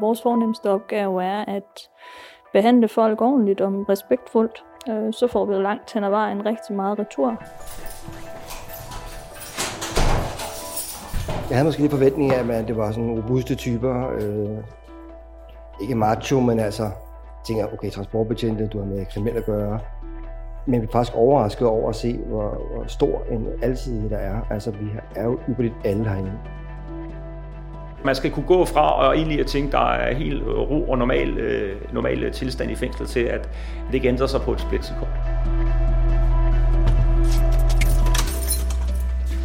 [0.00, 1.88] Vores fornemmeste opgave er at
[2.52, 4.64] behandle folk ordentligt og respektfuldt.
[4.88, 7.28] Øh, så får vi langt hen ad vejen rigtig meget retur.
[11.48, 14.10] Jeg havde måske lidt forventning af, at det var sådan robuste typer.
[14.10, 14.58] Øh,
[15.82, 16.90] ikke macho, men altså
[17.46, 19.80] tænker, okay, transportbetjente, du har med kriminelle at gøre.
[20.66, 24.40] Men vi er faktisk overrasket over at se, hvor, hvor stor en alsidighed der er.
[24.50, 24.86] Altså, vi
[25.16, 26.32] er jo ypperligt alle herinde.
[28.04, 31.38] Man skal kunne gå fra og egentlig at tænke, der er helt ro og normal,
[31.38, 33.48] øh, normal øh, tilstand i fængslet til, at
[33.86, 35.08] det ikke ændrer sig på et splitsekund.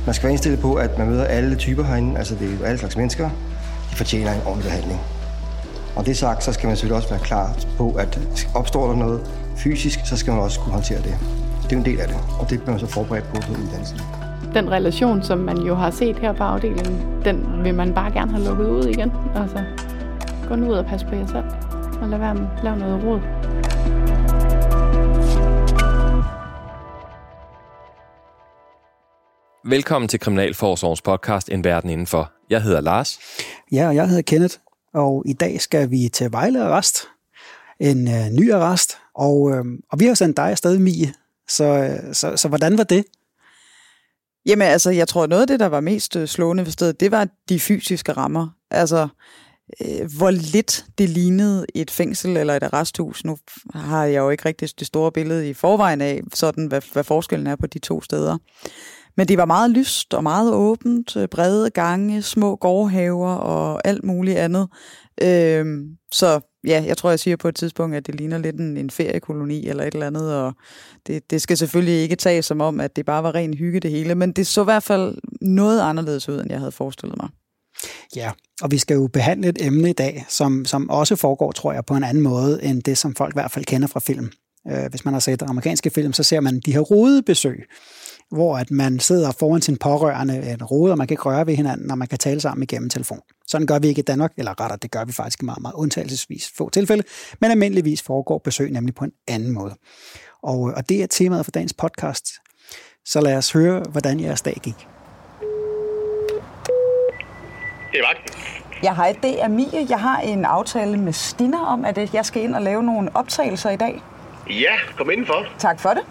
[0.05, 2.17] Man skal være indstillet på, at man møder alle typer herinde.
[2.17, 3.29] Altså, det er jo alle slags mennesker.
[3.91, 4.99] De fortjener en ordentlig behandling.
[5.95, 8.19] Og det sagt, så skal man selvfølgelig også være klar på, at
[8.55, 9.21] opstår der noget
[9.57, 11.17] fysisk, så skal man også kunne håndtere det.
[11.63, 14.24] Det er en del af det, og det bliver man så forberedt på på uddannelsen.
[14.55, 18.31] Den relation, som man jo har set her på afdelingen, den vil man bare gerne
[18.31, 19.11] have lukket ud igen.
[19.35, 19.63] Altså,
[20.47, 21.45] gå nu ud og passe på jer selv,
[22.01, 23.19] og lad være med at lave noget råd.
[29.69, 32.31] Velkommen til Kriminalforsorgens podcast En Verden Indenfor.
[32.49, 33.19] Jeg hedder Lars.
[33.71, 34.55] Ja, og jeg hedder Kenneth,
[34.93, 37.07] og i dag skal vi til Vejle Arrest.
[37.79, 41.13] En øh, ny arrest, og, øh, og vi har sendt dig afsted, Mie.
[41.47, 43.05] Så, øh, så, så hvordan var det?
[44.45, 47.11] Jamen altså, jeg tror, noget af det, der var mest øh, slående ved stedet, det
[47.11, 48.47] var de fysiske rammer.
[48.71, 49.07] Altså,
[49.81, 53.25] øh, hvor lidt det lignede et fængsel eller et arresthus.
[53.25, 53.37] Nu
[53.73, 57.47] har jeg jo ikke rigtig det store billede i forvejen af, sådan hvad, hvad forskellen
[57.47, 58.37] er på de to steder.
[59.17, 64.03] Men det var meget lyst og meget åbent, øh, brede gange, små gårdhaver og alt
[64.03, 64.67] muligt andet.
[65.21, 65.65] Øh,
[66.11, 68.89] så ja, jeg tror, jeg siger på et tidspunkt, at det ligner lidt en, en
[68.89, 70.53] feriekoloni eller et eller andet, og
[71.07, 73.91] det, det skal selvfølgelig ikke tages som om, at det bare var ren hygge det
[73.91, 77.29] hele, men det så i hvert fald noget anderledes ud, end jeg havde forestillet mig.
[78.15, 81.73] Ja, og vi skal jo behandle et emne i dag, som, som også foregår, tror
[81.73, 84.31] jeg, på en anden måde, end det, som folk i hvert fald kender fra film.
[84.71, 87.65] Øh, hvis man har set amerikanske film, så ser man de her rodebesøg,
[88.31, 91.47] hvor at man sidder foran sin pårørende øh, en rode, og man kan ikke røre
[91.47, 93.19] ved hinanden, og man kan tale sammen igennem telefon.
[93.47, 95.73] Sådan gør vi ikke i Danmark, eller rettere, det gør vi faktisk i meget, meget
[95.73, 97.03] undtagelsesvis få tilfælde,
[97.41, 99.75] men almindeligvis foregår besøg nemlig på en anden måde.
[100.43, 102.33] Og, og det er temaet for dagens podcast.
[103.05, 104.87] Så lad os høre, hvordan jeres dag gik.
[107.91, 108.55] Det er.
[108.83, 109.85] Ja, hej, det er Mie.
[109.89, 113.69] Jeg har en aftale med Stina om, at jeg skal ind og lave nogle optagelser
[113.69, 114.01] i dag.
[114.49, 115.45] Ja, kom indenfor.
[115.59, 116.03] Tak for det.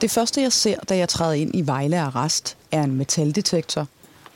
[0.00, 3.86] Det første, jeg ser, da jeg træder ind i Vejle Arrest, er en metaldetektor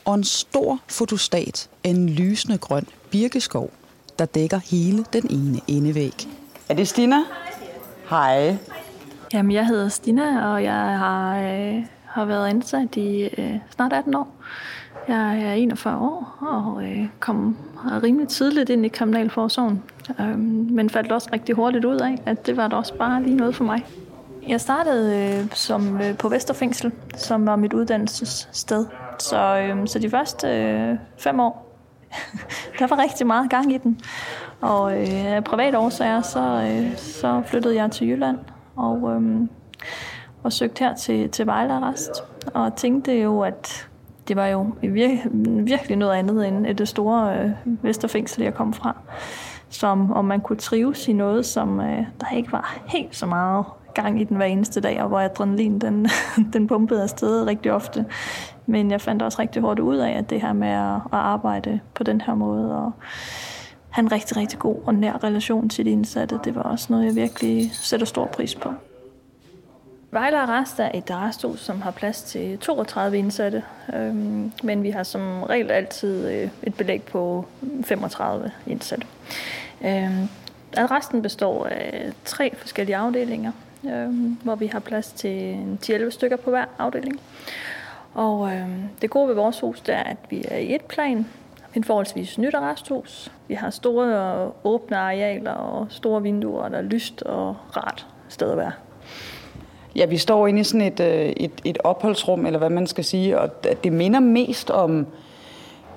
[0.05, 3.71] og en stor fotostat af en lysende grøn birkeskov,
[4.19, 6.13] der dækker hele den ene endevæg.
[6.69, 7.15] Er det Stina?
[8.09, 8.57] Hej.
[9.33, 14.15] Jamen, jeg hedder Stina, og jeg har, øh, har været ansat i øh, snart 18
[14.15, 14.35] år.
[15.07, 17.57] Jeg er 41 år og øh, kom
[18.03, 19.83] rimelig tidligt ind i kriminalforsorgen,
[20.19, 23.35] øh, men faldt også rigtig hurtigt ud af, at det var da også bare lige
[23.35, 23.85] noget for mig.
[24.47, 28.85] Jeg startede øh, som øh, på Vesterfængsel, som var mit uddannelsessted.
[29.19, 31.77] Så, øh, så de første øh, fem år,
[32.79, 33.99] der var rigtig meget gang i den.
[34.61, 38.37] Og øh, af private årsager, så, øh, så flyttede jeg til Jylland
[38.75, 39.41] og, øh,
[40.43, 42.11] og søgte her til, til Vejle Arrest.
[42.53, 43.89] Og tænkte jo, at
[44.27, 45.29] det var jo vir-
[45.63, 48.95] virkelig noget andet end det store øh, Vesterfængsel, jeg kom fra.
[49.69, 53.65] Som om man kunne trives i noget, som øh, der ikke var helt så meget
[53.93, 56.07] gang i den hver eneste dag, og hvor adrenalin den,
[56.53, 58.05] den pumpede afsted rigtig ofte.
[58.65, 61.79] Men jeg fandt også rigtig hårdt ud af, at det her med at, at arbejde
[61.93, 62.91] på den her måde, og
[63.89, 67.05] have en rigtig, rigtig god og nær relation til de indsatte, det var også noget,
[67.05, 68.73] jeg virkelig sætter stor pris på.
[70.11, 73.63] Vejle Arrest er et arresthus, som har plads til 32 indsatte,
[73.95, 77.45] øhm, men vi har som regel altid øh, et belæg på
[77.83, 79.07] 35 indsatte.
[79.85, 80.29] Øhm,
[80.77, 83.51] arresten består af tre forskellige afdelinger,
[83.85, 84.09] øh,
[84.43, 87.19] hvor vi har plads til 10-11 stykker på hver afdeling.
[88.13, 88.69] Og øh,
[89.01, 91.27] det gode ved vores hus, det er, at vi er i et plan,
[91.75, 93.31] en forholdsvis nyt arresthus.
[93.47, 98.51] Vi har store og åbne arealer og store vinduer, der er lyst og rart sted
[98.51, 98.71] at være.
[99.95, 103.03] Ja, vi står inde i sådan et, øh, et, et opholdsrum, eller hvad man skal
[103.03, 105.07] sige, og det minder mest om,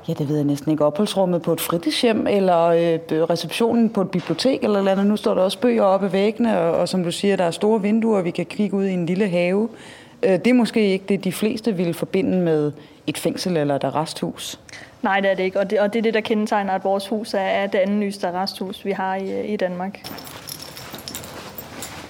[0.08, 4.10] ja, det ved jeg næsten ikke, opholdsrummet på et fritidshjem, eller øh, receptionen på et
[4.10, 5.06] bibliotek, eller eller andet.
[5.06, 7.50] Nu står der også bøger oppe i væggene, og, og som du siger, der er
[7.50, 9.68] store vinduer, og vi kan kigge ud i en lille have.
[10.22, 12.72] Øh, det er måske ikke det, de fleste ville forbinde med
[13.06, 14.60] et fængsel eller et arresthus.
[15.02, 17.08] Nej, det er det ikke, og det, og det er det, der kendetegner, at vores
[17.08, 20.00] hus er, er det andet nyeste arresthus, vi har i, i Danmark.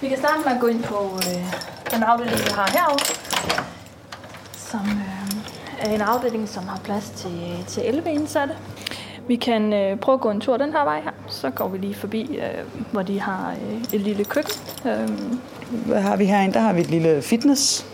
[0.01, 1.53] Vi kan starte med at gå ind på øh,
[1.93, 3.05] den afdeling, vi har herovre,
[4.53, 5.16] som, øh,
[5.85, 8.53] en afdeling, som har plads til, til 11 indsatte.
[9.27, 11.11] Vi kan øh, prøve at gå en tur den her vej her.
[11.27, 14.53] Så går vi lige forbi, øh, hvor de har øh, et lille køkken.
[14.85, 15.09] Øh,
[15.85, 16.53] Hvad har vi herinde?
[16.53, 17.85] Der har vi et lille fitness.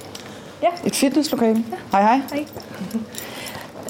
[0.62, 0.68] Ja.
[0.86, 1.66] Et fitnesslokale.
[1.72, 1.76] Ja.
[1.92, 2.22] Hej, hej.
[2.34, 2.46] Hej.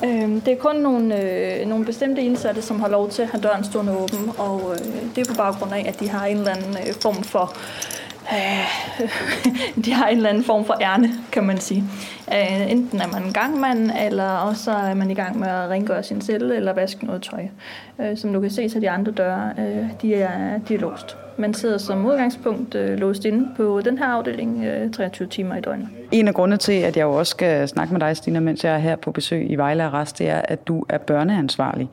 [0.05, 3.41] Øh, det er kun nogle, øh, nogle bestemte indsatte, som har lov til at have
[3.41, 6.51] døren stående åben, og øh, det er på baggrund af, at de har en eller
[6.51, 8.02] anden øh, form for øh,
[8.33, 9.09] Øh,
[9.85, 11.83] de har en eller anden form for ærne, kan man sige.
[12.33, 16.21] Øh, enten er man gangmand, eller også er man i gang med at rengøre sin
[16.21, 17.47] celle eller vaske noget tøj.
[17.99, 21.17] Øh, som du kan se, så de andre døre, øh, de, er, de er låst.
[21.37, 25.61] Man sidder som udgangspunkt øh, låst inde på den her afdeling øh, 23 timer i
[25.61, 25.87] døgnet.
[26.11, 28.73] En af grundene til, at jeg jo også skal snakke med dig, Stina, mens jeg
[28.73, 31.89] er her på besøg i Vejle Arrest, det er, at du er børneansvarlig.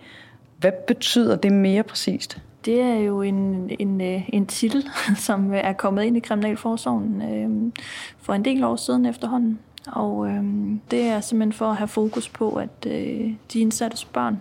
[0.59, 2.39] Hvad betyder det mere præcist?
[2.65, 4.85] Det er jo en, en, øh, en titel,
[5.27, 7.73] som øh, er kommet ind i Kriminalforsorgen øh,
[8.19, 9.59] for en del år siden efterhånden.
[9.87, 10.45] Og øh,
[10.91, 14.41] det er simpelthen for at have fokus på, at øh, de indsattes børn,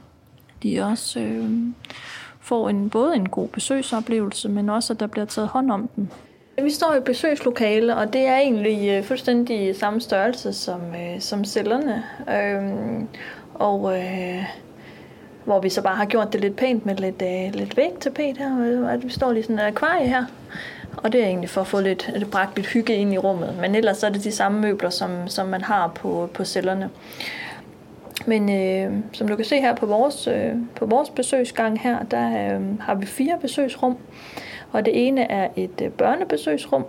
[0.64, 1.50] de også øh,
[2.40, 6.08] får en, både en god besøgsoplevelse, men også at der bliver taget hånd om dem.
[6.64, 11.20] Vi står i et besøgslokale, og det er egentlig øh, fuldstændig samme størrelse som, øh,
[11.20, 12.04] som cellerne.
[12.30, 13.04] Øh,
[13.54, 14.44] og øh,
[15.46, 18.84] hvor vi så bare har gjort det lidt pænt med lidt, øh, lidt vægtapet her,
[18.86, 20.26] og at vi står lige sådan en akvarie her.
[20.98, 23.58] Og det er egentlig for at få lidt, lidt bragt lidt hygge ind i rummet.
[23.62, 26.90] Men ellers er det de samme møbler, som, som man har på, på cellerne.
[28.26, 32.28] Men øh, som du kan se her på vores, øh, på vores besøgsgang her, der
[32.28, 33.98] øh, har vi fire besøgsrum.
[34.72, 36.86] Og det ene er et øh, børnebesøgsrum,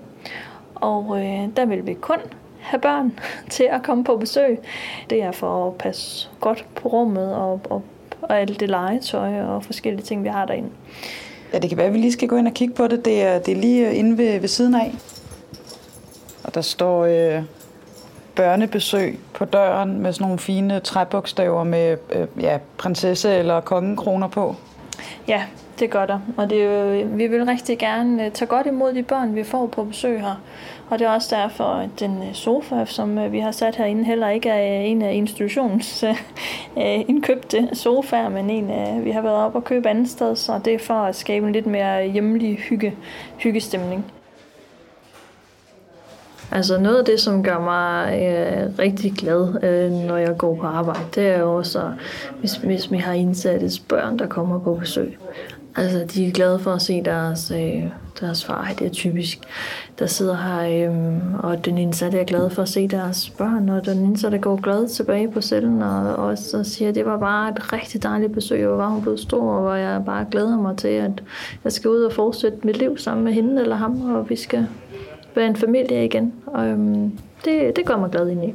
[0.74, 2.18] og øh, der vil vi kun
[2.60, 3.18] have børn
[3.50, 4.58] til at komme på besøg.
[5.10, 7.82] Det er for at passe godt på rummet og, og,
[8.22, 10.68] og alt det legetøj og forskellige ting, vi har derinde.
[11.52, 13.04] Ja, det kan være, at vi lige skal gå ind og kigge på det.
[13.04, 14.94] Det er, det er lige inde ved, ved siden af.
[16.44, 17.42] Og der står øh,
[18.34, 24.56] børnebesøg på døren med sådan nogle fine træbogstaver med øh, ja, prinsesse- eller kongekroner på.
[25.28, 25.42] Ja,
[25.80, 26.20] det gør der.
[26.36, 29.44] Og det er jo, vi vil rigtig gerne øh, tage godt imod de børn, vi
[29.44, 30.42] får på besøg her.
[30.90, 34.04] Og det er også derfor, at den øh, sofa, som øh, vi har sat herinde,
[34.04, 36.04] heller ikke er en af institutionens
[37.10, 40.74] indkøbte sofaer, men en af, vi har været op og købe andet sted, så det
[40.74, 42.94] er for at skabe en lidt mere hjemlig hygge,
[43.38, 44.04] hyggestemning.
[46.52, 50.66] Altså noget af det, som gør mig øh, rigtig glad, øh, når jeg går på
[50.66, 51.92] arbejde, det er jo også,
[52.40, 55.18] hvis, hvis vi har indsattes børn, der kommer på besøg.
[55.76, 57.84] Altså, de er glade for at se deres, øh,
[58.20, 58.72] deres far.
[58.78, 59.38] Det er typisk,
[59.98, 63.86] der sidder her, øh, og den indsatte er glad for at se deres børn, og
[63.86, 67.50] den indsatte går glad tilbage på cellen, og, og så siger, at det var bare
[67.50, 70.76] et rigtig dejligt besøg, og hvor hun blev stor, og hvor jeg bare glæder mig
[70.76, 71.22] til, at
[71.64, 74.66] jeg skal ud og fortsætte mit liv sammen med hende eller ham, og vi skal
[75.34, 76.32] være en familie igen.
[76.46, 76.78] Og øh,
[77.44, 78.54] det, det gør mig glad indeni.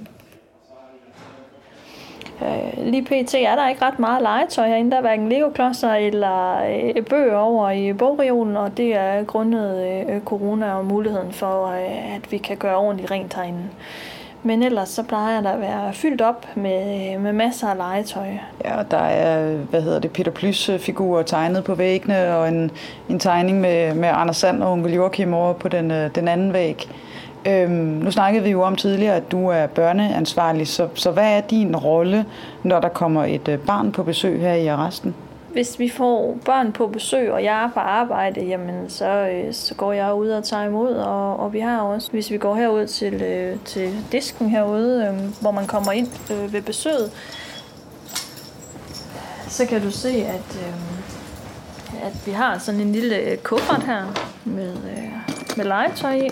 [2.42, 3.34] Øh, lige pt.
[3.34, 4.92] er der ikke ret meget legetøj herinde.
[4.92, 10.22] Der er hverken legoklodser eller øh, bøger over i bogreolen, og det er grundet øh,
[10.22, 13.64] corona og muligheden for, øh, at vi kan gøre ordentligt rent herinde.
[14.44, 18.28] Men ellers så plejer der at være fyldt op med, øh, med masser af legetøj.
[18.66, 22.72] Ja, og der er, hvad hedder det, Peter Plys-figurer øh, tegnet på væggene, og en,
[23.10, 26.54] en tegning med, med Anders Sand og onkel Joachim over på den, øh, den anden
[26.54, 26.90] væg.
[27.48, 31.42] Øhm, nu snakkede vi jo om tidligere, at du er børneansvarlig, så, så hvad er
[31.42, 32.26] din rolle,
[32.64, 35.16] når der kommer et øh, barn på besøg her i arresten?
[35.52, 39.76] Hvis vi får børn på besøg, og jeg er på arbejde, jamen så, øh, så
[39.76, 40.96] går jeg ud og tager imod.
[40.96, 45.42] Og, og vi har også, hvis vi går herud til, øh, til disken herude, øh,
[45.42, 47.12] hvor man kommer ind øh, ved besøget,
[49.48, 54.04] så kan du se, at, øh, at vi har sådan en lille kuffert her
[54.46, 56.30] med, øh, med legetøj i.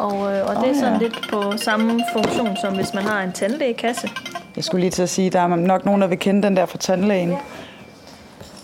[0.00, 1.08] Og, øh, og det er sådan oh, ja.
[1.08, 4.10] lidt på samme funktion, som hvis man har en tandlægekasse.
[4.56, 6.56] Jeg skulle lige til at sige, at der er nok nogen, der vil kende den
[6.56, 7.30] der fra tandlægen.
[7.30, 7.36] Ja.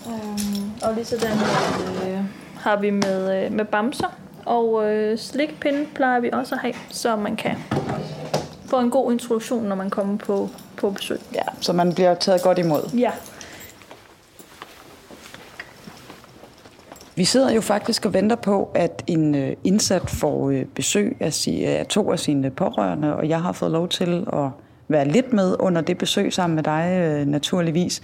[0.07, 1.37] Øhm, og lige sådan
[2.07, 2.19] øh,
[2.59, 4.17] har vi med, øh, med bamser.
[4.45, 7.57] Og øh, slikpinde plejer vi også at have, så man kan
[8.65, 11.19] få en god introduktion, når man kommer på, på besøg.
[11.33, 12.89] Ja, så man bliver taget godt imod.
[12.97, 13.11] Ja.
[17.15, 21.85] Vi sidder jo faktisk og venter på, at en øh, indsat får øh, besøg af,
[21.89, 24.49] to af sine pårørende, og jeg har fået lov til at
[24.87, 28.01] være lidt med under det besøg sammen med dig, øh, naturligvis.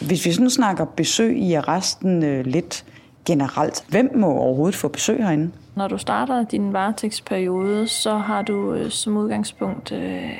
[0.00, 2.84] Hvis vi sådan snakker besøg i arresten lidt
[3.26, 5.50] generelt, hvem må overhovedet få besøg herinde?
[5.76, 10.30] Når du starter din varetægtsperiode, så har du som udgangspunkt øh,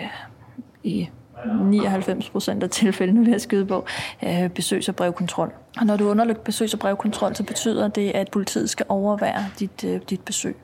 [0.83, 1.09] i
[1.47, 3.85] 99 procent af tilfældene, ved at skyde på,
[4.23, 5.53] øh, besøgs- og brevkontrol.
[5.81, 9.85] Og når du underlægger besøgs- og brevkontrol, så betyder det, at politiet skal overvære dit,
[9.85, 10.57] øh, dit besøg.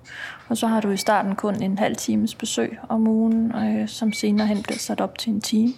[0.49, 4.13] Og så har du i starten kun en halv times besøg om ugen, øh, som
[4.13, 5.73] senere hen bliver sat op til en time.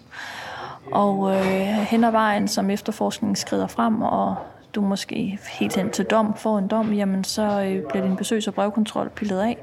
[0.93, 4.37] Og øh, hen ad vejen, som efterforskningen skrider frem, og
[4.75, 8.49] du måske helt hen til dom, får en dom, jamen så øh, bliver din besøgs-
[8.49, 9.59] og brevkontrol pillet af,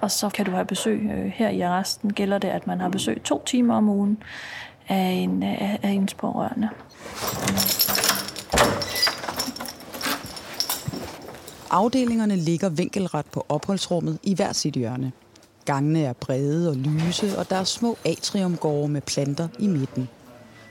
[0.00, 2.12] og så kan du have besøg øh, her i arresten.
[2.12, 4.18] Gælder det, at man har besøg to timer om ugen
[4.88, 6.68] af, en, af, af ens pårørende.
[11.70, 15.12] Afdelingerne ligger vinkelret på opholdsrummet i hver sit hjørne.
[15.64, 20.08] Gangene er brede og lyse, og der er små atriumgårde med planter i midten.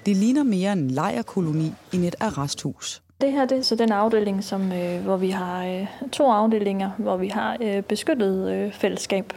[0.06, 3.02] Det ligner mere en lejrkoloni end et arresthus.
[3.22, 6.92] Det her det er så den afdeling, som, øh, hvor vi har øh, to afdelinger,
[6.98, 9.34] hvor vi har øh, beskyttet øh, fællesskab,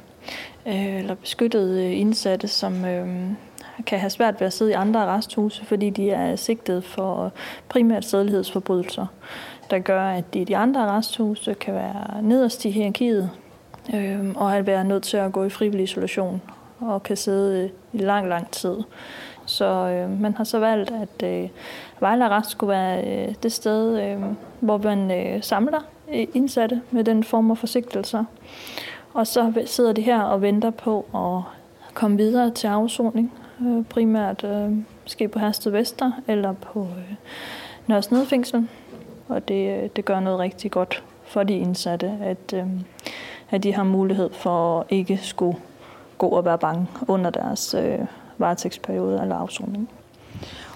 [0.66, 3.30] øh, eller beskyttet øh, indsatte, som øh,
[3.86, 7.32] kan have svært ved at sidde i andre arresthuse, fordi de er sigtet for
[7.68, 9.06] primært sædelighedsforbrydelser,
[9.70, 13.30] der gør, at de, de andre arresthuse kan være nederst i hierarkiet,
[13.94, 16.42] øh, og at være nødt til at gå i frivillig isolation
[16.80, 18.76] og kan sidde øh, i lang, lang tid.
[19.46, 21.48] Så øh, man har så valgt, at øh,
[22.00, 24.22] Vejle Arrest skulle være øh, det sted, øh,
[24.60, 25.80] hvor man øh, samler
[26.14, 28.24] øh, indsatte med den form for forsigtelser.
[29.14, 31.52] Og så sidder de her og venter på at
[31.94, 33.32] komme videre til afsoning.
[33.62, 34.72] Øh, primært øh,
[35.04, 36.88] ske på Hersted Vester eller på
[37.90, 38.68] øh, Nedfængsel.
[39.28, 42.66] Og det, øh, det gør noget rigtig godt for de indsatte, at, øh,
[43.50, 45.58] at de har mulighed for at ikke skulle
[46.18, 47.98] gå og være bange under deres øh,
[48.38, 49.90] varetægtsperiode eller afsoning.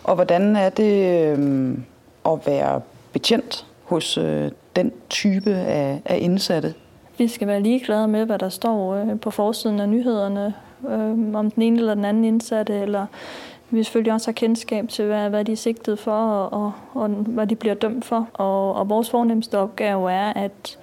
[0.05, 1.79] Og hvordan er det øh,
[2.27, 2.81] at være
[3.13, 6.75] betjent hos øh, den type af, af indsatte?
[7.19, 10.55] Vi skal være ligeglade med, hvad der står øh, på forsiden af nyhederne,
[10.89, 13.07] øh, om den ene eller den anden indsatte, eller
[13.71, 16.73] vi selvfølgelig også har kendskab til, hvad, hvad de er sigtet for, og, og,
[17.03, 18.29] og hvad de bliver dømt for.
[18.35, 20.79] Og, og vores fornemmeste opgave er at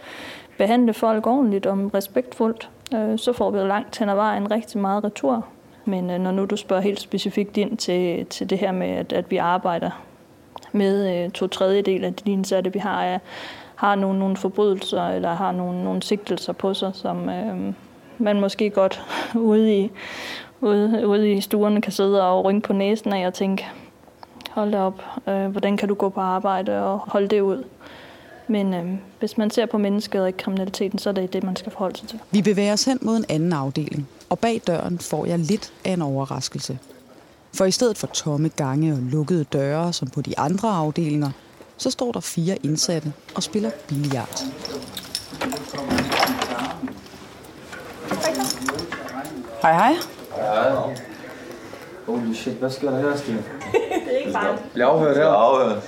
[0.58, 2.70] behandle folk ordentligt og respektfuldt.
[2.94, 5.46] Øh, så får vi langt hen ad vejen rigtig meget retur.
[5.86, 9.14] Men øh, når nu du spørger helt specifikt ind til, til det her med, at,
[9.14, 9.92] at vi arbejder
[10.72, 13.20] med øh, to tredjedel af de indsatte, vi har, er,
[13.76, 17.74] har nogle, nogle forbrydelser eller har nogle, nogle sigtelser på sig, som øh,
[18.20, 19.02] man måske godt
[19.36, 19.92] ude i,
[20.62, 23.68] ude, ude i stuerne kan sidde og rynke på næsen af og tænke,
[24.52, 27.64] hold da op, øh, hvordan kan du gå på arbejde og holde det ud?
[28.48, 28.86] Men øh,
[29.20, 31.98] hvis man ser på mennesket og ikke kriminaliteten, så er det det, man skal forholde
[31.98, 32.20] sig til.
[32.32, 35.92] Vi bevæger os hen mod en anden afdeling, og bag døren får jeg lidt af
[35.92, 36.80] en overraskelse.
[37.54, 41.30] For i stedet for tomme gange og lukkede døre, som på de andre afdelinger,
[41.78, 44.44] så står der fire indsatte og spiller billiard.
[49.68, 49.96] Hej hej.
[50.38, 50.74] Ja.
[52.06, 53.38] Holy shit, hvad sker der her, Stine?
[54.06, 54.58] det er ikke bare.
[54.74, 55.28] Bliver afhørt her?
[55.28, 55.84] Afhørt.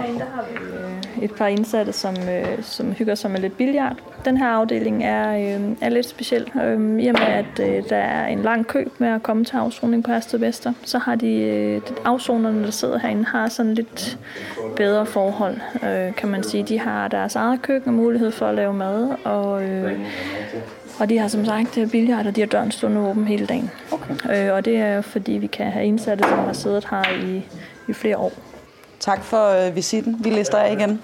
[0.00, 0.56] Herinde der har vi
[1.18, 3.96] øh, et par indsatte, som, øh, som hygger sig med lidt billiard.
[4.24, 6.50] Den her afdeling er, øh, er lidt speciel.
[6.64, 9.56] Øh, I og med, at øh, der er en lang kø med at komme til
[9.56, 14.18] afsoning på Hersted Vester, så har de øh, afsonerne, der sidder herinde, har sådan lidt
[14.76, 16.62] bedre forhold, øh, kan man sige.
[16.62, 20.00] De har deres eget køkken og mulighed for at lave mad, og, øh,
[20.98, 23.70] og de har som sagt billiard, og de har døren stående åben hele dagen.
[23.92, 24.48] Okay.
[24.48, 27.44] Øh, og det er fordi, vi kan have indsatte, som har siddet her i,
[27.88, 28.32] i flere år.
[29.00, 30.16] Tak for øh, visiten.
[30.24, 31.02] Vi lister af igen.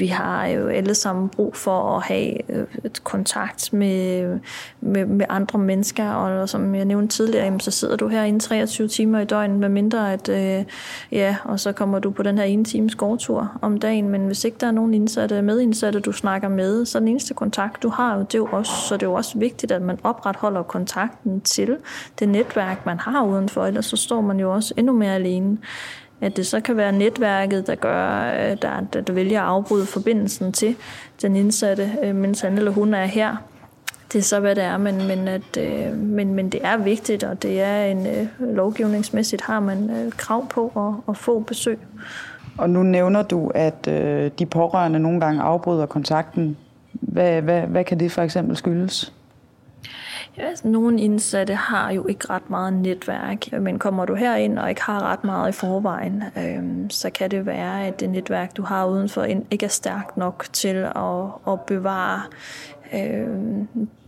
[0.00, 4.38] Vi har jo alle sammen brug for at have øh, et kontakt med,
[4.80, 8.88] med, med andre mennesker, og som jeg nævnte tidligere, så sidder du her i 23
[8.88, 10.64] timer i døgnet, med mindre at, øh,
[11.12, 14.44] ja, og så kommer du på den her ene times gårdtur om dagen, men hvis
[14.44, 18.16] ikke der er nogen indsatte, medindsatte, du snakker med, så den eneste kontakt, du har,
[18.16, 21.76] det er jo også, så det er jo også vigtigt, at man opretholder kontakten til
[22.18, 25.58] det netværk, man har udenfor, ellers så står man jo også endnu mere alene
[26.20, 29.86] at det så kan være netværket, der gør, øh, der, der, der vælger at afbryde
[29.86, 30.76] forbindelsen til
[31.22, 33.36] den indsatte, øh, mens han eller hun er her.
[34.12, 37.24] Det er så, hvad det er, men, men, at, øh, men, men det er vigtigt,
[37.24, 41.78] og det er en lovgivningsmæssigt har man krav på at, at få besøg.
[42.58, 46.56] Og nu nævner du, at øh, de pårørende nogle gange afbryder kontakten.
[46.92, 49.12] Hvad, hvad, hvad kan det for eksempel skyldes?
[50.36, 54.68] Ja, altså, nogle indsatte har jo ikke ret meget netværk, men kommer du herind og
[54.68, 58.62] ikke har ret meget i forvejen, øh, så kan det være, at det netværk, du
[58.62, 62.22] har udenfor, ikke er stærkt nok til at, at bevare
[62.94, 63.28] øh,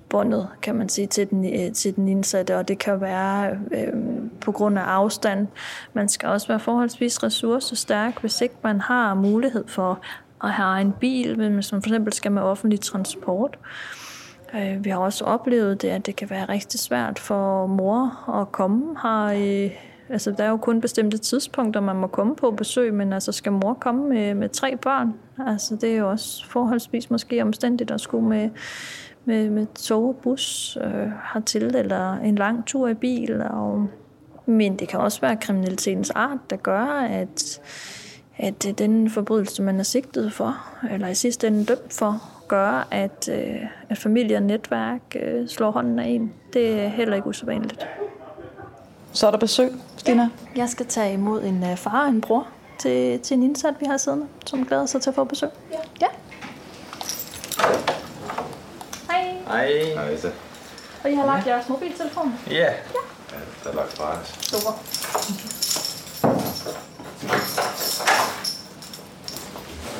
[0.09, 3.93] båndet, kan man sige, til den, øh, til den indsatte, og det kan være øh,
[4.41, 5.47] på grund af afstand.
[5.93, 10.01] Man skal også være forholdsvis ressourcestærk, hvis ikke man har mulighed for
[10.45, 13.59] at have en bil, hvis man for eksempel skal med offentlig transport.
[13.61, 14.02] Øh,
[14.55, 18.53] Øh, vi har også oplevet det, at det kan være rigtig svært for mor at
[18.53, 19.33] komme her
[20.13, 23.53] altså der er jo kun bestemte tidspunkter, man må komme på besøg, men altså skal
[23.53, 25.15] mor komme med, med tre børn?
[25.47, 28.51] Altså det er jo også forholdsvis måske omstændigt at skulle med,
[29.25, 33.43] med, med tog og bus øh, hertil, eller en lang tur i bil.
[33.43, 33.87] Og,
[34.47, 37.61] men det kan også være kriminalitetens art, der gør, at,
[38.37, 40.57] at den forbrydelse, man er sigtet for,
[40.91, 45.71] eller i sidste ende dømt for, gør, at, øh, at familie og netværk øh, slår
[45.71, 46.33] hånden af en.
[46.53, 47.87] Det er heller ikke usædvanligt.
[49.13, 50.23] Så er der besøg, Stina?
[50.23, 50.29] Ja,
[50.61, 52.47] jeg skal tage imod en uh, far og en bror
[52.79, 55.49] til, til en indsat, vi har siddende, som glæder sig til at få besøg.
[55.73, 55.77] Ja.
[56.01, 56.07] ja.
[59.11, 59.37] Hej.
[59.47, 59.67] Hej.
[59.95, 60.33] Hej.
[61.05, 62.35] Og I har lagt jeres mobiltelefon?
[62.51, 62.55] Ja.
[62.55, 62.65] Ja.
[62.65, 64.29] ja der er lagt fra os.
[64.41, 64.73] Super.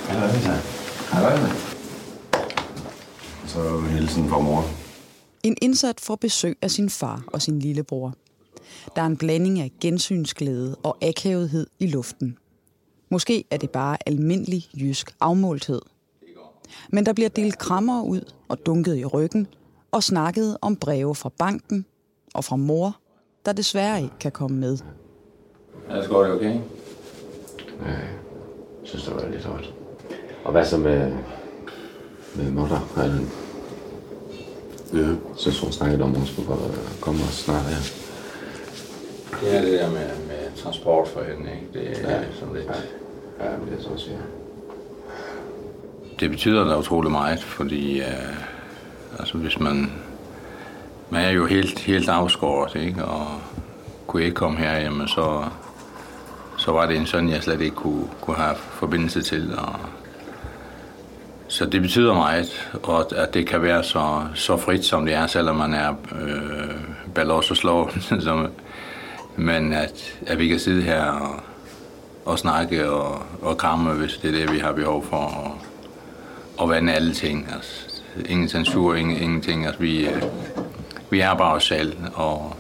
[0.09, 0.51] Hej så.
[1.13, 1.73] Hej
[3.53, 3.59] Så
[4.33, 4.65] fra mor.
[5.43, 8.15] En indsat får besøg af sin far og sin lillebror.
[8.97, 12.39] Der er en blanding af gensynsglæde og akavethed i luften.
[13.11, 15.83] Måske er det bare almindelig jysk afmålthed.
[16.89, 19.47] Men der bliver delt krammer ud og dunket i ryggen
[19.91, 21.87] og snakket om breve fra banken
[22.35, 22.97] og fra mor,
[23.47, 24.79] der desværre ikke kan komme med.
[25.89, 26.61] Er det går det okay?
[27.81, 29.75] Nej, jeg synes, det var lidt hårdt.
[30.45, 31.17] Og hvad så med,
[32.37, 33.39] med mutter?
[34.93, 35.09] Ja.
[35.37, 36.49] Så hun snakkede om, at hun skulle
[37.01, 37.77] komme og snart her.
[39.41, 41.67] Det er det der med, med transport for hende, ikke?
[41.73, 42.23] Det er ja.
[42.41, 42.67] sådan lidt...
[42.67, 44.17] Ja, ja men det er så også, ja.
[46.21, 49.93] Det betyder da utrolig meget, fordi uh, altså hvis man...
[51.11, 53.05] Man er jo helt, helt afskåret, ikke?
[53.05, 53.27] Og
[54.07, 55.45] kunne ikke komme her, jamen så,
[56.59, 59.55] så var det en sådan, jeg slet ikke kunne, kunne have forbindelse til.
[59.59, 59.75] Og,
[61.53, 65.27] så det betyder meget, og at det kan være så, så frit, som det er,
[65.27, 66.75] selvom man er øh,
[67.15, 67.91] ballos og slå,
[68.21, 68.49] som,
[69.37, 71.41] men at, at vi kan sidde her og,
[72.25, 75.17] og snakke og, og kramme, hvis det er det, vi har behov for.
[75.17, 75.59] Og,
[76.59, 77.49] og vande alle ting.
[77.55, 79.67] Altså, ingen censur, ingen, ingenting.
[79.67, 80.23] Altså, vi, øh,
[81.11, 81.97] vi er bare os selv.
[82.15, 82.57] Og,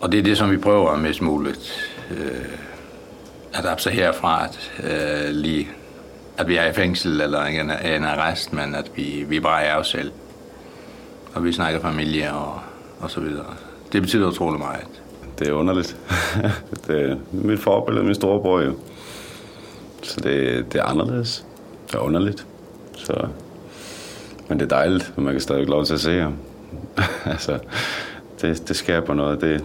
[0.00, 1.90] og det er det, som vi prøver mest muligt.
[2.10, 2.58] Øh,
[3.52, 5.68] at abstrahere herfra, at, øh, lige,
[6.38, 9.76] at vi er i fængsel eller en, en arrest, men at vi, vi bare er
[9.76, 10.12] os selv.
[11.34, 12.60] Og vi snakker familie og,
[13.00, 13.54] og så videre.
[13.92, 14.86] Det betyder utrolig meget
[15.38, 15.96] det er underligt.
[16.86, 18.74] det er mit forbillede, min storebror jo.
[20.02, 21.46] Så det, det er anderledes.
[21.86, 22.46] Det er underligt.
[22.96, 23.26] Så,
[24.48, 26.34] men det er dejligt, at man kan stadig lov til at se ham.
[27.32, 27.58] altså,
[28.40, 29.40] det, det skaber noget.
[29.40, 29.64] Det,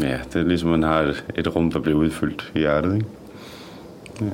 [0.00, 2.94] ja, det er ligesom, man har et, et rum, der bliver udfyldt i hjertet.
[2.94, 3.06] Ikke?
[4.20, 4.26] Ja.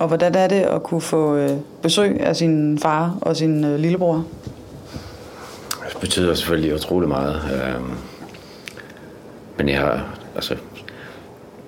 [0.00, 1.50] Og hvordan er det at kunne få øh,
[1.82, 4.24] besøg af sin far og sin øh, lillebror?
[5.88, 7.34] Det betyder selvfølgelig utrolig meget.
[7.34, 7.90] Øhm,
[9.58, 10.54] men jeg har, altså,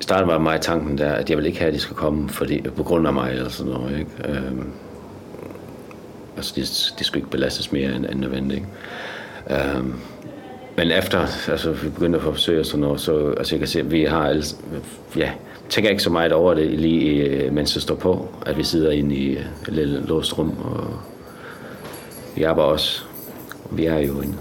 [0.01, 2.29] i starten var mig tanken der, at jeg vil ikke have, at de skal komme
[2.29, 3.99] fordi, på grund af mig eller sådan noget.
[3.99, 4.11] Ikke?
[4.29, 4.71] Øhm,
[6.37, 6.61] altså, de,
[6.99, 8.65] de skulle ikke belastes mere end, end nødvendigt.
[9.51, 9.69] Ikke?
[9.77, 9.95] Øhm,
[10.77, 13.69] men efter, altså, vi begyndte at få besøg og sådan noget, så altså, jeg kan
[13.69, 14.45] se, at vi har alle,
[15.17, 15.31] ja,
[15.73, 18.91] tænker ikke så meget over det lige øh, mens det står på, at vi sidder
[18.91, 20.87] inde i øh, et lille låst rum, og
[22.37, 23.03] vi arbejder også.
[23.71, 24.39] Vi er jo en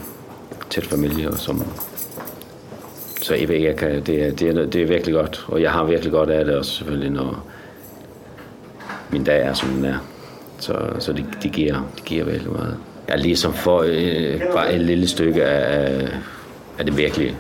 [0.70, 1.64] tæt familie, og som
[3.22, 5.84] så jeg, jeg kan, det, er, det, er, det er virkelig godt, og jeg har
[5.84, 7.48] virkelig godt af det også selvfølgelig, når
[9.12, 9.98] min dag er, som den er.
[10.60, 12.78] Så, så det, det, giver, det giver virkelig meget.
[13.08, 16.10] Jeg er ligesom for øh, bare et lille stykke af,
[16.80, 17.38] af det virkelige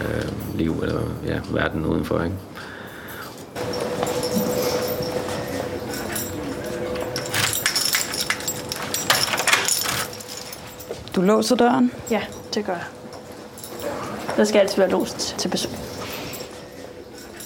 [0.00, 2.22] øh, liv, eller ja, verden udenfor.
[2.22, 2.36] Ikke?
[11.16, 11.92] Du låser døren?
[12.10, 12.22] Ja,
[12.54, 12.84] det gør jeg.
[14.36, 15.70] Der skal altid være låst til besøg.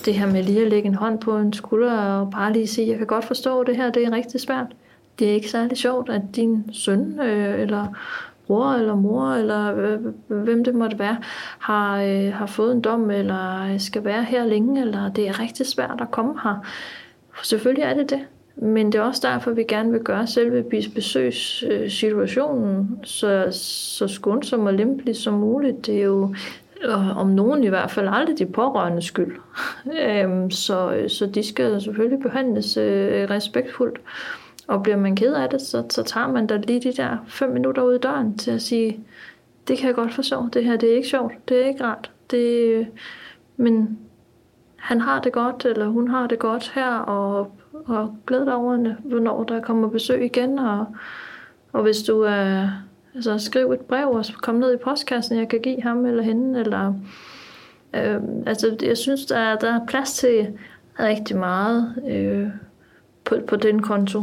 [0.04, 2.88] Det her med lige at lægge en hånd på en skulder og bare lige sige,
[2.88, 4.66] jeg kan godt forstå det her, det er rigtig svært.
[5.18, 7.86] Det er ikke særlig sjovt, at din søn øh, eller
[8.46, 9.98] bror eller mor eller øh,
[10.28, 11.16] hvem det måtte være,
[11.58, 15.66] har, øh, har fået en dom eller skal være her længe, eller det er rigtig
[15.66, 16.66] svært at komme her.
[17.42, 18.20] Selvfølgelig er det det.
[18.56, 20.64] Men det er også derfor, vi gerne vil gøre selve
[20.94, 25.86] besøgssituationen øh, så, så skånsom og lempelig som muligt.
[25.86, 26.34] Det er jo
[26.84, 29.36] øh, om nogen i hvert fald aldrig de pårørende skyld.
[30.06, 34.00] Øhm, så, så de skal selvfølgelig behandles øh, respektfuldt.
[34.68, 37.50] Og bliver man ked af det, så, så tager man da lige de der fem
[37.50, 39.00] minutter ud i døren til at sige,
[39.68, 42.10] det kan jeg godt forstå, det her det er ikke sjovt, det er ikke rart.
[42.30, 42.86] Det,
[43.56, 43.98] men
[44.86, 47.52] han har det godt, eller hun har det godt her, og,
[47.86, 50.58] og glæd dig over, hvornår der kommer besøg igen.
[50.58, 50.86] Og,
[51.72, 52.68] og hvis du er
[53.14, 56.60] Altså skriv et brev og kom ned i postkassen, jeg kan give ham eller hende,
[56.60, 56.94] eller
[57.94, 60.58] Øh, altså, jeg synes, der er, der er plads til
[61.00, 62.48] rigtig meget øh,
[63.24, 64.22] på, på den konto.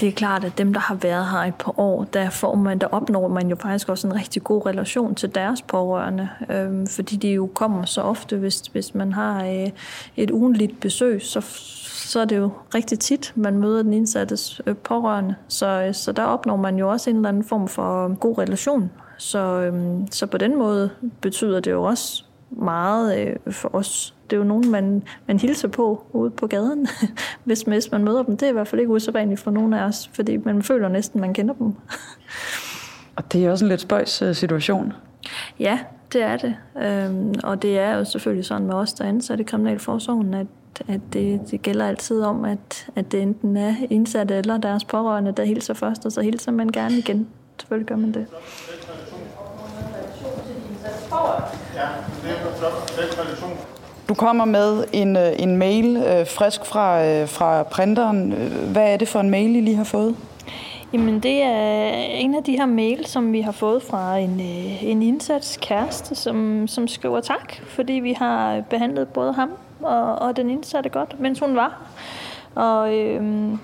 [0.00, 2.78] Det er klart, at dem, der har været her et par år, der, får man,
[2.78, 7.16] der opnår man jo faktisk også en rigtig god relation til deres pårørende, øh, fordi
[7.16, 9.70] de jo kommer så ofte, hvis, hvis man har øh,
[10.16, 11.40] et ugenligt besøg, så,
[12.08, 15.34] så er det jo rigtig tit, man møder den indsattes øh, pårørende.
[15.48, 18.90] Så, øh, så der opnår man jo også en eller anden form for god relation.
[19.18, 24.14] Så, øh, så på den måde betyder det jo også meget øh, for os.
[24.30, 26.88] Det er jo nogen, man, man hilser på ude på gaden,
[27.44, 28.36] hvis, hvis man møder dem.
[28.36, 31.20] Det er i hvert fald ikke usædvanligt for nogen af os, fordi man føler næsten,
[31.20, 31.74] man kender dem.
[33.16, 34.92] Og det er også en lidt spøjs øh, situation.
[35.60, 35.78] Ja,
[36.12, 36.56] det er det.
[36.82, 40.46] Øhm, og det er jo selvfølgelig sådan med os, der er ansat i Kriminalforsorgen, at,
[40.88, 45.32] at det, det gælder altid om, at, at det enten er indsatte eller deres pårørende,
[45.32, 47.28] der hilser først, og så hilser man gerne igen.
[47.58, 48.26] Selvfølgelig gør man det.
[54.08, 58.32] Du kommer med en, øh, en mail øh, frisk fra, øh, fra printeren.
[58.72, 60.16] Hvad er det for en mail, I lige har fået?
[60.92, 64.84] Jamen, det er en af de her mail, som vi har fået fra en, øh,
[64.84, 69.50] en indsatskæreste, som, som skriver tak, fordi vi har behandlet både ham
[69.82, 71.82] og, og den indsatte godt, mens hun var.
[72.54, 73.58] Og, øhm,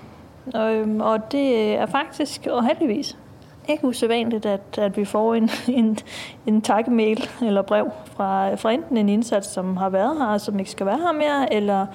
[0.53, 3.17] og, øhm, og det er faktisk, og heldigvis,
[3.69, 5.97] ikke usædvanligt, at, at vi får en, en,
[6.45, 10.71] en takkemail eller brev fra, fra enten en indsats, som har været her, som ikke
[10.71, 11.85] skal være her mere, eller,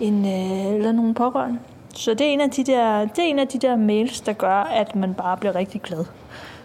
[0.00, 1.58] en, øh, eller nogen pårørende.
[1.94, 4.32] Så det er, en af de der, det er en af de der mails, der
[4.32, 6.04] gør, at man bare bliver rigtig glad.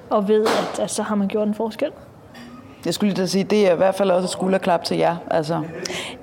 [0.09, 1.91] Og ved, at, at så har man gjort en forskel.
[2.85, 5.15] Jeg skulle lige sige, det er i hvert fald også et skulderklap til jer.
[5.31, 5.61] Altså.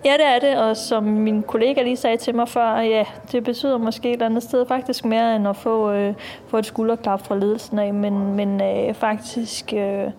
[0.04, 3.44] Ja, det er det, og som min kollega lige sagde til mig før, ja, det
[3.44, 6.14] betyder måske et andet sted faktisk mere end at få, øh,
[6.48, 10.10] få et skulderklap fra ledelsen af, men, men øh, faktisk øh,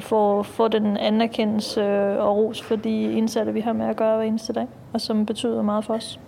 [0.00, 1.82] få, få den anerkendelse
[2.20, 5.26] og ros for de indsatte, vi har med at gøre hver eneste dag, og som
[5.26, 6.20] betyder meget for os.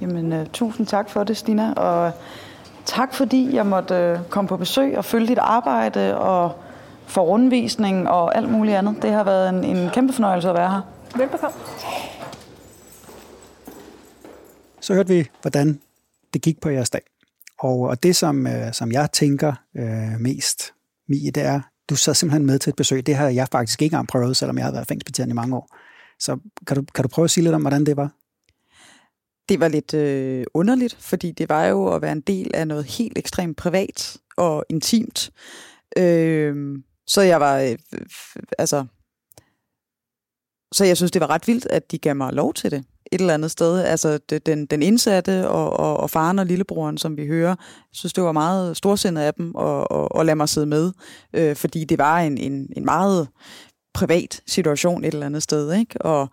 [0.00, 2.12] Jamen, uh, tusind tak for det, Stina, og
[2.84, 6.52] tak fordi jeg måtte uh, komme på besøg og følge dit arbejde og
[7.12, 9.02] for rundvisning og alt muligt andet.
[9.02, 10.80] Det har været en, en kæmpe fornøjelse at være her.
[11.16, 11.56] Velbekomme.
[14.80, 15.80] Så hørte vi, hvordan
[16.34, 17.02] det gik på jeres dag.
[17.58, 20.72] Og, og det, som, øh, som jeg tænker øh, mest,
[21.08, 23.06] Mie, det er, du sad simpelthen med til et besøg.
[23.06, 25.76] Det har jeg faktisk ikke engang prøvet, selvom jeg har været fængselsbetjent i mange år.
[26.18, 28.10] Så kan du, kan du prøve at sige lidt om, hvordan det var?
[29.48, 32.84] Det var lidt øh, underligt, fordi det var jo at være en del af noget
[32.84, 35.30] helt ekstremt privat og intimt.
[35.96, 37.76] Øh, så jeg var, øh,
[38.58, 38.84] altså,
[40.72, 43.20] så jeg synes, det var ret vildt, at de gav mig lov til det et
[43.20, 43.80] eller andet sted.
[43.80, 48.12] Altså den, den indsatte og, og, og faren og lillebroren, som vi hører, jeg synes,
[48.12, 50.92] det var meget storsindet af dem at, at, at lade mig sidde med,
[51.32, 53.28] øh, fordi det var en, en, en meget
[53.94, 55.72] privat situation et eller andet sted.
[55.72, 56.02] Ikke?
[56.02, 56.28] Og,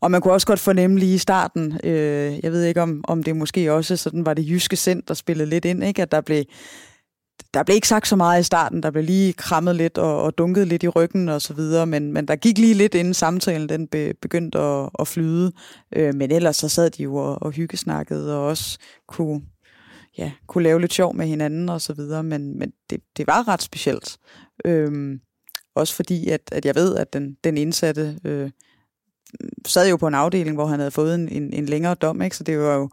[0.00, 3.22] og man kunne også godt fornemme lige i starten, øh, jeg ved ikke om, om
[3.22, 6.02] det måske også sådan var det jyske sind, der spillede lidt ind, ikke?
[6.02, 6.44] at der blev
[7.54, 10.38] der blev ikke sagt så meget i starten, der blev lige krammet lidt og, og
[10.38, 13.68] dunket lidt i ryggen og så videre, men, men der gik lige lidt inden samtalen
[13.68, 15.52] den be, begyndte at, at flyde.
[15.96, 19.42] Øh, men ellers så sad de jo og, og hyggesnakkede og også kunne,
[20.18, 23.48] ja, kunne lave lidt sjov med hinanden og så videre, men, men det, det var
[23.48, 24.18] ret specielt.
[24.64, 25.18] Øh,
[25.74, 28.50] også fordi, at, at jeg ved, at den, den indsatte øh,
[29.66, 32.36] sad jo på en afdeling, hvor han havde fået en, en, en længere dom, ikke?
[32.36, 32.90] så det var jo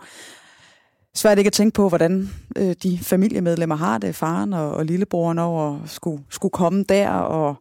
[1.16, 5.40] svært ikke at tænke på, hvordan øh, de familiemedlemmer har det, faren og, og lillebroren
[5.40, 7.56] over, skulle, skulle komme der og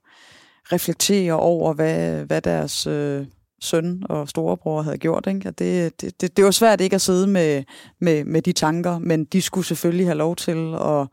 [0.73, 3.27] reflektere over, hvad, hvad deres øh,
[3.61, 5.27] søn og storebror havde gjort.
[5.27, 5.49] Ikke?
[5.49, 7.65] Og det, det, det, det var svært ikke at sidde med,
[8.01, 11.09] med, med de tanker, men de skulle selvfølgelig have lov til at,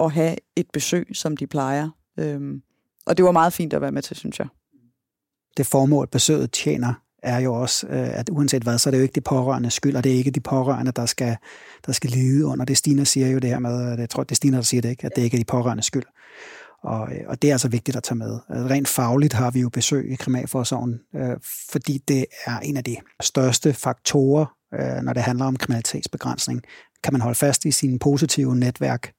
[0.00, 1.88] at have et besøg, som de plejer.
[2.18, 2.62] Øhm,
[3.06, 4.48] og det var meget fint at være med til, synes jeg.
[5.56, 9.02] Det formål, besøget tjener, er jo også, øh, at uanset hvad, så er det jo
[9.02, 11.36] ikke de pårørende skyld, og det er ikke de pårørende, der skal,
[11.86, 12.76] der skal lide under det.
[12.76, 14.90] Stina siger jo det her med, at jeg tror, det er Stina, der siger det,
[14.90, 15.06] ikke?
[15.06, 16.04] at det ikke er de pårørende skyld.
[16.82, 18.38] Og, øh, og det er altså vigtigt at tage med.
[18.50, 21.36] Øh, rent fagligt har vi jo besøg i Kriminalforsorgen, øh,
[21.70, 26.62] fordi det er en af de største faktorer, øh, når det handler om kriminalitetsbegrænsning.
[27.04, 29.12] Kan man holde fast i sine positive netværk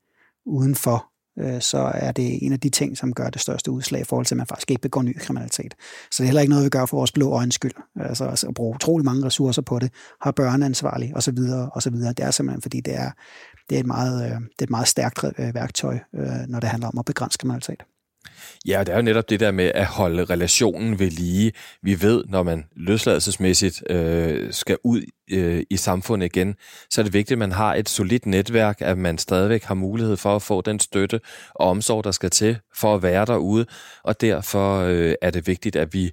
[0.45, 1.08] uden for
[1.39, 4.25] Øh, så er det en af de ting, som gør det største udslag i forhold
[4.25, 5.75] til, at man faktisk ikke begår ny kriminalitet.
[6.11, 7.71] Så det er heller ikke noget, vi gør for vores blå øjens skyld.
[7.99, 11.37] Altså, altså at bruge utrolig mange ressourcer på det, har børneansvarlig osv.
[11.75, 11.93] osv.
[11.95, 13.11] Det er simpelthen, fordi det er,
[13.69, 16.69] det er, et, meget, øh, det er et meget stærkt øh, værktøj, øh, når det
[16.69, 17.83] handler om at begrænse kriminalitet.
[18.67, 21.51] Ja, det er jo netop det der med at holde relationen ved lige.
[21.81, 26.55] Vi ved, når man løsladelsesmæssigt øh, skal ud øh, i samfundet igen,
[26.89, 30.17] så er det vigtigt, at man har et solidt netværk, at man stadigvæk har mulighed
[30.17, 31.21] for at få den støtte
[31.55, 33.65] og omsorg, der skal til for at være derude.
[34.03, 36.11] Og derfor øh, er det vigtigt, at vi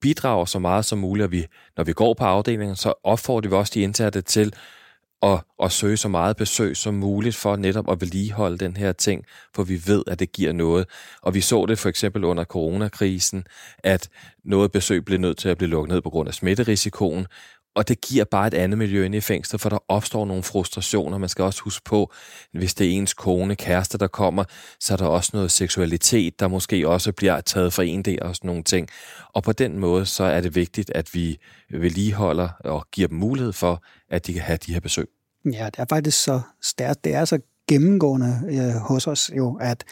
[0.00, 1.46] bidrager så meget som muligt, og vi,
[1.76, 4.54] når vi går på afdelingen, så opfordrer vi også de indsatte til
[5.22, 9.24] at, at søge så meget besøg som muligt for netop at vedligeholde den her ting,
[9.54, 10.86] for vi ved, at det giver noget.
[11.22, 13.46] Og vi så det for eksempel under coronakrisen,
[13.78, 14.08] at
[14.44, 17.26] noget besøg blev nødt til at blive lukket ned på grund af smitterisikoen,
[17.76, 21.18] og det giver bare et andet miljø ind i fængslet, for der opstår nogle frustrationer.
[21.18, 22.12] Man skal også huske på,
[22.52, 24.44] hvis det er ens kone, kæreste, der kommer,
[24.80, 28.36] så er der også noget seksualitet, der måske også bliver taget for en del og
[28.36, 28.88] sådan nogle ting.
[29.34, 31.38] Og på den måde, så er det vigtigt, at vi
[31.70, 35.06] vedligeholder og giver dem mulighed for, at de kan have de her besøg.
[35.44, 37.04] Ja, det er faktisk så stærkt.
[37.04, 37.38] Det er så
[37.68, 39.84] gennemgående øh, hos os jo, at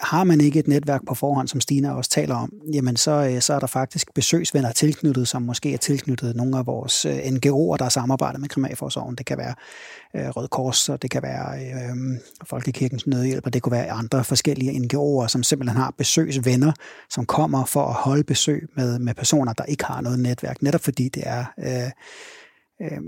[0.00, 3.40] har man ikke et netværk på forhånd, som Stina også taler om, jamen så, øh,
[3.40, 7.76] så er der faktisk besøgsvenner tilknyttet, som måske er tilknyttet nogle af vores øh, NGO'er,
[7.76, 9.16] der samarbejder med Kriminalforsorgen.
[9.16, 9.54] Det kan være
[10.16, 11.96] øh, Røde Kors, og det kan være øh,
[12.44, 16.72] Folkekirkens Nødhjælp, og det kunne være andre forskellige NGO'er, som simpelthen har besøgsvenner,
[17.10, 20.80] som kommer for at holde besøg med, med personer, der ikke har noget netværk, netop
[20.80, 21.44] fordi det er...
[21.58, 21.90] Øh,
[22.82, 23.00] øh,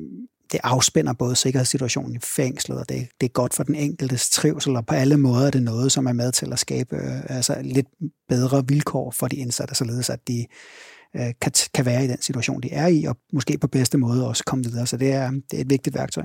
[0.52, 4.76] det afspænder både sikkerhedssituationen i fængslet, og det, det er godt for den enkeltes trivsel,
[4.76, 7.56] og på alle måder er det noget, som er med til at skabe øh, altså
[7.62, 7.86] lidt
[8.28, 10.46] bedre vilkår for de indsatte, således at de
[11.16, 14.28] øh, kan, kan være i den situation, de er i, og måske på bedste måde
[14.28, 14.86] også komme videre.
[14.86, 16.24] Så det er, det er et vigtigt værktøj.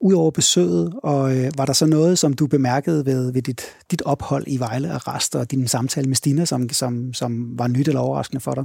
[0.00, 4.02] Udover besøget, og øh, var der så noget, som du bemærkede ved, ved dit, dit
[4.02, 8.00] ophold i Vejle Arrest og din samtale med Stina, som, som, som var nyt eller
[8.00, 8.64] overraskende for dig?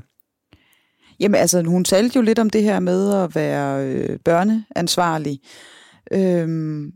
[1.20, 5.40] Jamen altså, hun talte jo lidt om det her med at være øh, børneansvarlig.
[6.12, 6.92] Øhm,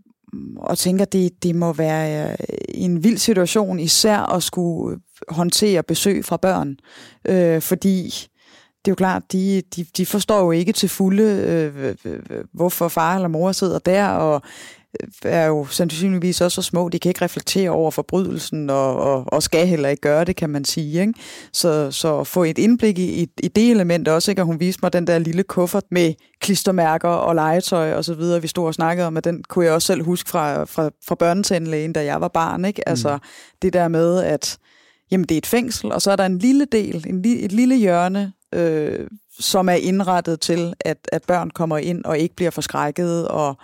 [0.58, 2.36] og tænker, det, det må være øh,
[2.68, 6.78] en vild situation, især at skulle øh, håndtere besøg fra børn.
[7.28, 8.04] Øh, fordi
[8.86, 12.88] det er jo klart, de, de, de forstår jo ikke til fulde, øh, øh hvorfor
[12.88, 14.42] far eller mor sidder der, og
[15.24, 19.44] er jo sandsynligvis også så små, de kan ikke reflektere over forbrydelsen, og, og, og
[19.44, 21.02] skal heller ikke gøre det, kan man sige.
[21.02, 21.14] Ikke?
[21.54, 24.42] Så, så få et indblik i, i, i det element også, ikke?
[24.42, 28.42] og hun viste mig den der lille kuffert med klistermærker og legetøj og så videre,
[28.42, 31.16] vi stod og snakkede om, at den kunne jeg også selv huske fra, fra, fra
[31.16, 32.66] børnetandlægen, da jeg var barn.
[32.66, 32.90] Ikke?
[32.90, 33.22] Altså mm.
[33.62, 34.58] det der med, at
[35.12, 37.76] jamen, det er et fængsel, og så er der en lille del, en, et lille
[37.76, 39.08] hjørne, øh,
[39.40, 43.58] som er indrettet til, at, at børn kommer ind og ikke bliver forskrækket, og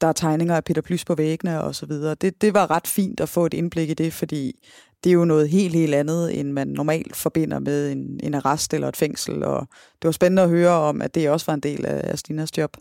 [0.00, 2.14] der er tegninger af Peter Plys på væggene og så videre.
[2.14, 4.52] Det, det var ret fint at få et indblik i det, fordi
[5.04, 8.74] det er jo noget helt, helt andet, end man normalt forbinder med en, en arrest
[8.74, 9.44] eller et fængsel.
[9.44, 9.68] Og
[10.02, 12.76] det var spændende at høre om, at det også var en del af Stinas job.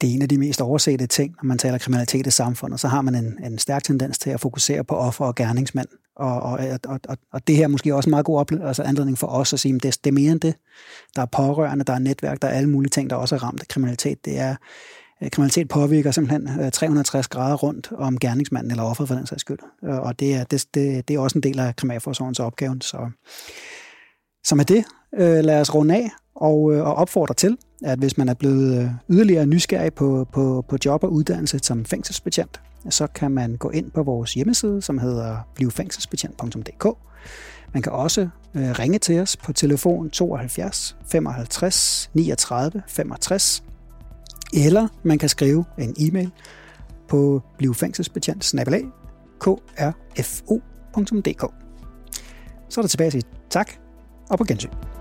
[0.00, 2.80] Det er en af de mest oversete ting, når man taler kriminalitet i samfundet.
[2.80, 5.88] Så har man en, en stærk tendens til at fokusere på offer og gerningsmænd.
[6.16, 9.18] Og, og, og, og, og det her er måske også en meget god altså anledning
[9.18, 10.54] for os at sige, at det, det er mere end det.
[11.16, 13.60] Der er pårørende, der er netværk, der er alle mulige ting, der også er ramt
[13.60, 14.24] af kriminalitet.
[14.24, 14.56] Det er
[15.24, 19.40] Øh, kriminalitet påvirker simpelthen øh, 360 grader rundt om gerningsmanden eller offeret for den sags
[19.40, 19.58] skyld.
[19.84, 22.76] Øh, og det er, det, det, det er også en del af kriminalforsorgens opgave.
[22.80, 23.10] Så,
[24.44, 24.84] så med det,
[25.44, 29.94] lad os runde af og, og opfordre til, at hvis man er blevet yderligere nysgerrig
[29.94, 32.60] på, på, på job og uddannelse som fængselsbetjent,
[32.90, 36.86] så kan man gå ind på vores hjemmeside, som hedder blivfængselsbetjent.dk.
[37.72, 43.62] Man kan også ringe til os på telefon 72 55 39 65
[44.54, 46.30] eller man kan skrive en e-mail
[47.08, 48.54] på blivfængselsbetjent
[49.40, 51.40] krfo.dk.
[52.68, 53.70] Så er der tilbage til tak
[54.30, 54.93] og på gensyn.